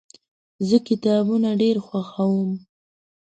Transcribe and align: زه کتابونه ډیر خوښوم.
زه 0.67 0.77
کتابونه 0.87 1.49
ډیر 1.61 1.77
خوښوم. 1.87 2.51